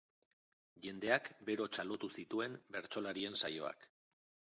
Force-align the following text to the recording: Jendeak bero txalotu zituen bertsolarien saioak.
Jendeak 0.85 1.29
bero 1.51 1.69
txalotu 1.77 2.11
zituen 2.19 2.59
bertsolarien 2.79 3.43
saioak. 3.45 3.91